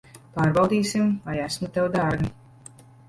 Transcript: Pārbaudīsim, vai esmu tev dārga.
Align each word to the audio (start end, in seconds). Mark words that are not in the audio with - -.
Pārbaudīsim, 0.37 1.11
vai 1.27 1.35
esmu 1.43 1.69
tev 1.77 1.91
dārga. 1.99 2.31